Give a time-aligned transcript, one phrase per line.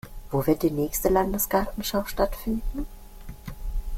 [0.31, 2.87] Wo wird die nächste Landesgartenschau stattfinden?